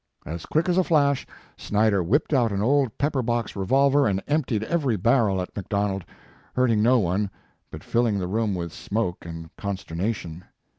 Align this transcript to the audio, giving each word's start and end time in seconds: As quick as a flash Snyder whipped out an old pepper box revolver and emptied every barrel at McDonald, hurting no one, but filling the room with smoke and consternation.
As 0.25 0.47
quick 0.47 0.67
as 0.67 0.79
a 0.79 0.83
flash 0.83 1.27
Snyder 1.57 2.01
whipped 2.01 2.33
out 2.33 2.51
an 2.51 2.63
old 2.63 2.97
pepper 2.97 3.21
box 3.21 3.55
revolver 3.55 4.07
and 4.07 4.19
emptied 4.27 4.63
every 4.63 4.95
barrel 4.97 5.39
at 5.39 5.55
McDonald, 5.55 6.05
hurting 6.55 6.81
no 6.81 6.97
one, 6.97 7.29
but 7.69 7.83
filling 7.83 8.17
the 8.17 8.25
room 8.25 8.55
with 8.55 8.73
smoke 8.73 9.27
and 9.27 9.55
consternation. 9.57 10.43